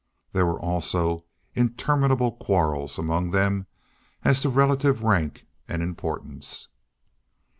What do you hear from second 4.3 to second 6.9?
to relative rank and importance.